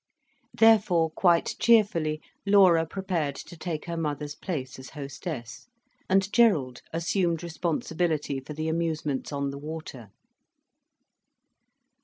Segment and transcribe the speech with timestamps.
[0.57, 5.67] Therefore, quite cheerfully Laura prepared to take her mother's place as hostess,
[6.09, 10.09] and Gerald assumed responsibility for the amusements on the water.